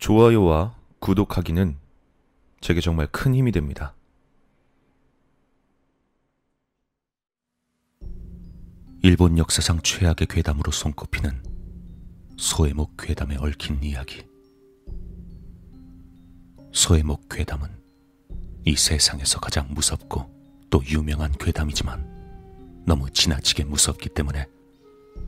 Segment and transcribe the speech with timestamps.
[0.00, 1.76] 좋아요와 구독하기는
[2.62, 3.94] 제게 정말 큰 힘이 됩니다.
[9.02, 11.42] 일본 역사상 최악의 괴담으로 손꼽히는
[12.38, 14.26] 소해목 괴담에 얽힌 이야기.
[16.72, 17.68] 소해목 괴담은
[18.64, 20.30] 이 세상에서 가장 무섭고
[20.70, 24.46] 또 유명한 괴담이지만 너무 지나치게 무섭기 때문에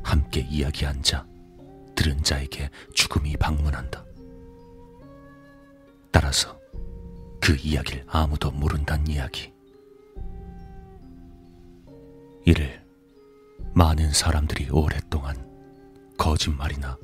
[0.02, 1.27] 함께 이야기한 자,
[1.95, 4.12] 들은 자에게 죽음이 방문한다.
[6.12, 6.61] 따라서
[7.41, 9.53] 그 이야기를 아무도 모른다는 이야기.
[12.45, 12.84] 이를
[13.75, 15.37] 많은 사람들이 오랫동안
[16.19, 16.98] 거짓말이나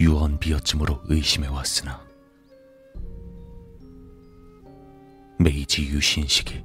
[0.00, 2.02] 유언 비어쯤으로 의심해 왔으나
[5.38, 6.62] 메이지 유신 시기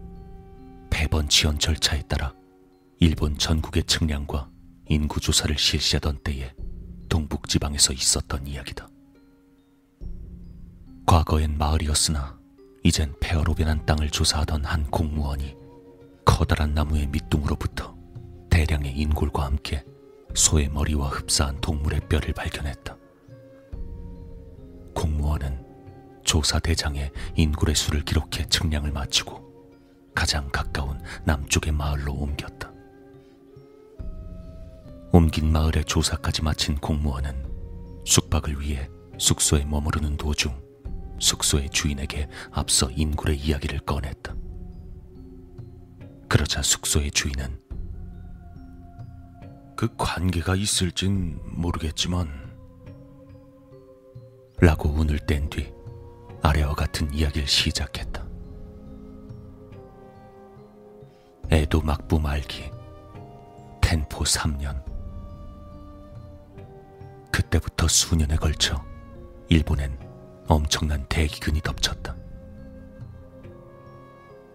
[0.89, 2.33] 배번 지원 절차에 따라
[2.99, 4.49] 일본 전국의 측량과
[4.89, 6.53] 인구 조사를 실시하던 때에
[7.09, 8.87] 동북 지방에서 있었던 이야기다.
[11.07, 12.37] 과거엔 마을이었으나
[12.83, 15.55] 이젠 폐허로 변한 땅을 조사하던 한 공무원이
[16.25, 17.95] 커다란 나무의 밑둥으로부터
[18.49, 19.85] 대량의 인골과 함께
[20.35, 22.97] 소의 머리와 흡사한 동물의 뼈를 발견했다.
[24.93, 25.65] 공무원은
[26.25, 32.69] 조사 대장에 인골의 수를 기록해 측량을 마치고 가장 가까운 남쪽의 마을로 옮겼다.
[35.13, 37.45] 옮긴 마을의 조사까지 마친 공무원은
[38.05, 40.66] 숙박을 위해 숙소에 머무르는 도중
[41.19, 44.35] 숙소의 주인에게 앞서 인굴의 이야기를 꺼냈다.
[46.27, 47.59] 그러자 숙소의 주인은
[49.75, 52.27] 그 관계가 있을진 모르겠지만
[54.59, 55.71] 라고 운을 뗀 뒤
[56.41, 58.25] 아래와 같은 이야기를 시작했다.
[61.51, 62.69] 애도 막부 말기
[63.81, 64.83] 텐포 3년
[67.31, 68.83] 그때부터 수년에 걸쳐
[69.47, 70.06] 일본엔
[70.47, 72.15] 엄청난 대기근이 덮쳤다.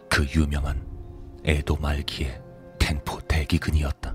[0.08, 0.86] 그 유명한
[1.44, 2.40] 에도 말기의
[2.78, 4.14] 텐포 대기근이었다.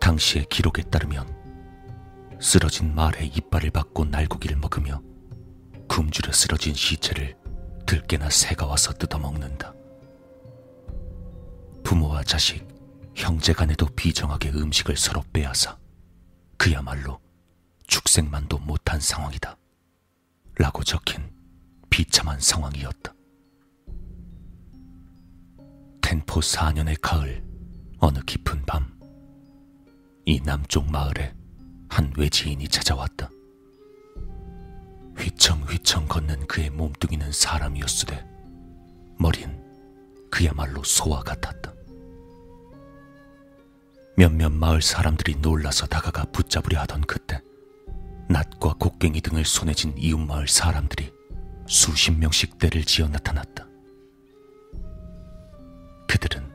[0.00, 1.26] 당시의 기록에 따르면
[2.40, 5.02] 쓰러진 말의 이빨을 받고 날고기를 먹으며
[5.88, 7.36] 굶주려 쓰러진 시체를
[7.86, 9.72] 들깨나 새가 와서 뜯어먹는다.
[11.84, 12.66] 부모와 자식,
[13.14, 15.78] 형제 간에도 비정하게 음식을 서로 빼앗아
[16.58, 17.20] 그야말로
[17.86, 19.56] 축생만도 못한 상황이다.
[20.58, 21.30] 라고 적힌
[21.90, 23.14] 비참한 상황이었다.
[26.00, 27.44] 텐포 4년의 가을,
[27.98, 28.96] 어느 깊은 밤,
[30.24, 31.34] 이 남쪽 마을에
[31.88, 33.30] 한 외지인이 찾아왔다.
[35.18, 38.24] 휘청휘청 걷는 그의 몸뚱이는 사람이었으되,
[39.18, 39.58] 머린
[40.30, 41.72] 그야말로 소와 같았다.
[44.16, 47.40] 몇몇 마을 사람들이 놀라서 다가가 붙잡으려 하던 그때,
[48.36, 51.10] 낫과 곡괭이 등을 손에 쥔 이웃마을 사람들이
[51.66, 53.66] 수십 명씩 떼를 지어 나타났다.
[56.06, 56.46] 그들은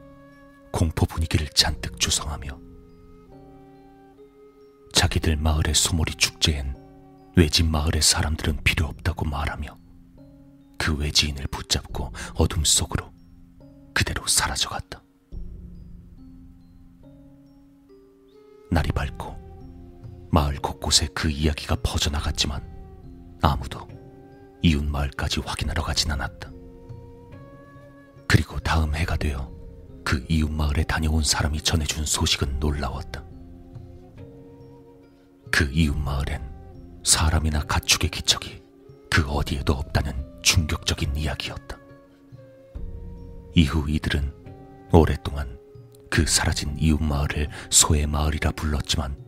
[0.71, 2.59] 공포 분위기를 잔뜩 조성하며
[4.93, 6.75] 자기들 마을의 소몰이 축제엔
[7.35, 9.75] 외진 마을의 사람들은 필요 없다고 말하며
[10.77, 13.11] 그 외지인을 붙잡고 어둠 속으로
[13.95, 15.01] 그대로 사라져갔다.
[18.69, 19.50] 날이 밝고
[20.31, 22.61] 마을 곳곳에 그 이야기가 퍼져나갔지만
[23.41, 23.85] 아무도
[24.61, 26.49] 이웃 마을까지 확인하러 가진 않았다.
[28.27, 29.51] 그리고 다음 해가 되어
[30.05, 33.25] 그 이웃 마을에 다녀온 사람이 전해준 소식은 놀라웠다.
[35.51, 36.41] 그 이웃 마을엔
[37.03, 38.61] 사람이나 가축의 기척이
[39.09, 41.77] 그 어디에도 없다는 충격적인 이야기였다.
[43.53, 44.33] 이후 이들은
[44.93, 45.59] 오랫동안
[46.09, 49.20] 그 사라진 이웃 마을을 소의 마을이라 불렀지만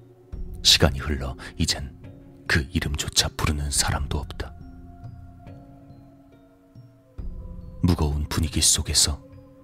[0.64, 1.96] 시간이 흘러 이젠
[2.48, 4.54] 그 이름조차 부르는 사람도 없다.
[7.82, 9.22] 무거운 분위기 속에서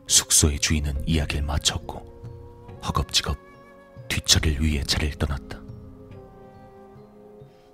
[0.07, 3.37] 숙소의 주인은 이야기를 마쳤고 허겁지겁
[4.09, 5.59] 뒷처리를 위해 차를 떠났다.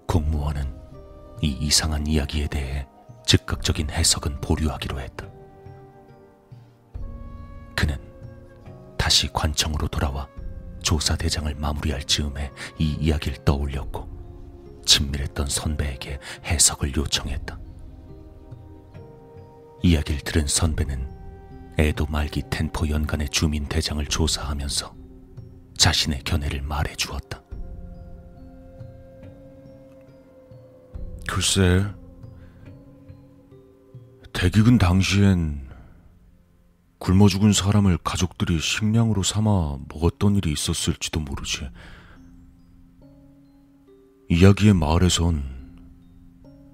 [0.08, 0.74] 공무원은
[1.42, 2.88] 이 이상한 이야기에 대해
[3.26, 5.28] 즉각적인 해석은 보류하기로 했다.
[7.76, 7.98] 그는
[8.98, 10.28] 다시 관청으로 돌아와
[10.86, 14.08] 조사대장을 마무리할 즈음에 이 이야기를 떠올렸고
[14.86, 17.60] 친밀했던 선배에게 해석을 요청했다.
[19.82, 21.10] 이야기를 들은 선배는
[21.80, 24.96] 애도 말기 텐포 연간의 주민 대장을 조사하면서
[25.76, 27.42] 자신의 견해를 말해 주었다.
[31.28, 31.84] 글쎄,
[34.34, 35.65] 대기근 당시엔
[36.98, 41.70] 굶어 죽은 사람을 가족들이 식량으로 삼아 먹었던 일이 있었을지도 모르지.
[44.30, 45.44] 이야기의 마을에선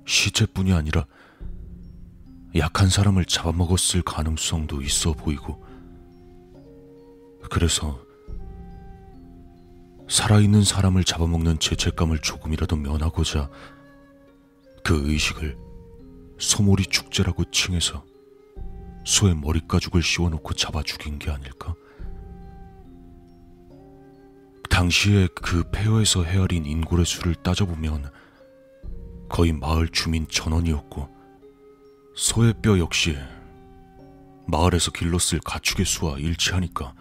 [0.06, 1.06] 시체뿐이 아니라
[2.56, 5.64] 약한 사람을 잡아먹었을 가능성도 있어 보이고,
[7.50, 8.00] 그래서
[10.10, 13.50] 살아있는 사람을 잡아먹는 죄책감을 조금이라도 면하고자
[14.84, 15.58] 그 의식을
[16.38, 18.11] 소몰이 축제라고 칭해서
[19.04, 21.74] 소의 머리 가죽을 씌워놓고 잡아 죽인 게 아닐까?
[24.70, 28.12] 당시에 그 폐허에서 헤아린 인골의 수를 따져보면
[29.30, 31.10] 거의 마을 주민 전원이었고
[32.16, 33.18] 소의 뼈 역시
[34.48, 36.94] 마을에서 길렀을 가축의 수와 일치하니까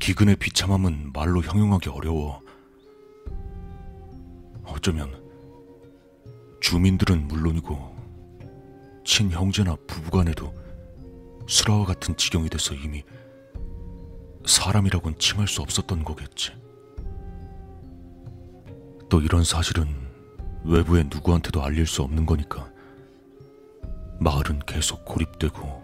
[0.00, 2.40] 기근의 비참함은 말로 형용하기 어려워.
[4.64, 5.27] 어쩌면
[6.68, 7.96] 주민들은 물론이고
[9.02, 10.54] 친형제나 부부간에도
[11.46, 13.02] 수라와 같은 지경이 돼서 이미
[14.44, 16.52] 사람이라고는 칭할 수 없었던 거겠지.
[19.08, 19.88] 또 이런 사실은
[20.62, 22.70] 외부의 누구한테도 알릴 수 없는 거니까
[24.20, 25.82] 마을은 계속 고립되고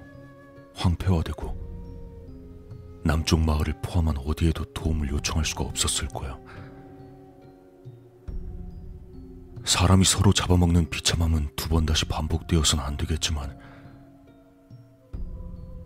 [0.75, 6.39] 황폐화되고 남쪽 마을을 포함한 어디에도 도움을 요청할 수가 없었을 거야.
[9.65, 13.59] 사람이 서로 잡아먹는 비참함은 두 번 다시 반복되어서는 안 되겠지만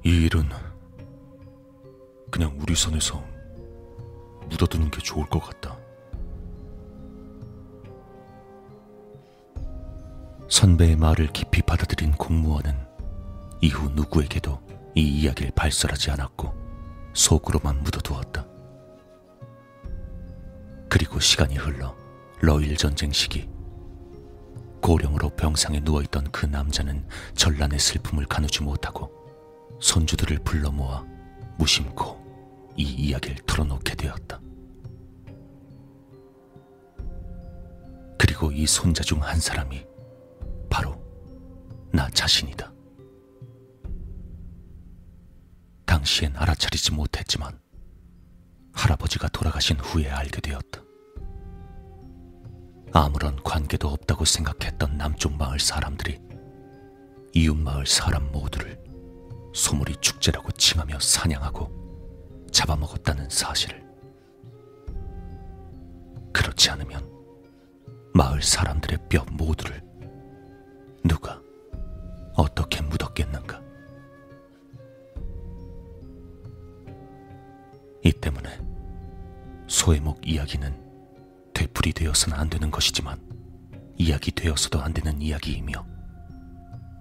[0.05, 0.49] 이 일은
[2.31, 3.25] 그냥 우리 선에서
[4.51, 5.79] 묻어두는 게 좋을 것 같다.
[10.51, 12.75] 선배의 말을 깊이 받아들인 공무원은
[13.61, 14.61] 이후 누구에게도
[14.95, 16.53] 이 이야기를 발설하지 않았고
[17.15, 18.47] 속으로만 묻어두었다.
[20.89, 21.95] 그리고 시간이 흘러
[22.41, 23.49] 러일 전쟁 시기
[24.81, 29.11] 고령으로 병상에 누워있던 그 남자는 전란의 슬픔을 가누지 못하고
[29.81, 31.05] 손주들을 불러 모아
[31.59, 32.19] 무심코
[32.77, 34.41] 이 이야기를 털어놓게 되었다.
[38.19, 39.85] 그리고 이 손자 중 한 사람이
[40.71, 41.01] 바로
[41.93, 42.73] 나 자신이다.
[45.87, 47.59] 당시엔 알아차리지 못했지만
[48.73, 50.83] 할아버지가 돌아가신 후에 알게 되었다.
[52.93, 56.21] 아무런 관계도 없다고 생각했던 남쪽 마을 사람들이
[57.35, 58.83] 이웃 마을 사람 모두를
[59.55, 63.87] 소몰이 축제라고 칭하며 사냥하고 잡아먹었다는 사실을.
[66.33, 67.09] 그렇지 않으면
[68.15, 69.83] 마을 사람들의 뼈 모두를
[71.05, 71.41] 누가
[72.35, 73.61] 어떻게 묻었겠는가?
[78.05, 78.61] 이 때문에
[79.67, 80.88] 소해목 이야기는
[81.89, 83.19] 되풀이 되어서는 안 되는 것이지만
[83.97, 85.87] 이야기 되어서도 안 되는 이야기이며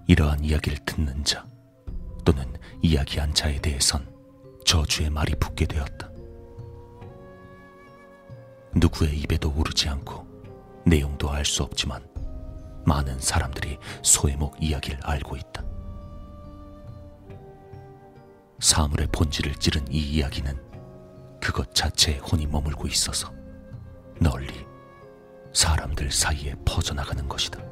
[0.06, 1.46] 이러한 이야기를 듣는 자
[2.24, 2.44] 또는
[2.82, 4.06] 이야기한 자에 대해선
[4.64, 6.10] 저주의 말이 붙게 되었다.
[8.74, 10.26] 누구의 입에도 오르지 않고
[10.86, 12.06] 내용도 알 수 없지만
[12.86, 15.62] 많은 사람들이 소해목 이야기를 알고 있다.
[18.60, 20.56] 사물의 본질을 찌른 이 이야기는
[21.40, 23.32] 그것 자체에 혼이 머물고 있어서
[24.20, 24.67] 널리
[25.52, 27.67] 사람들 사이에 퍼져나가는 것이다.